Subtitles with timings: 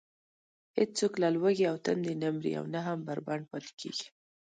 [0.77, 4.07] هېڅوک له لوږې و تندې نه مري او نه هم بربنډ پاتې کېږي.